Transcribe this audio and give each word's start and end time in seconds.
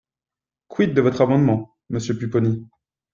Quid 0.67 0.95
de 0.95 1.01
votre 1.01 1.21
amendement, 1.21 1.75
monsieur 1.91 2.17
Pupponi? 2.17 2.67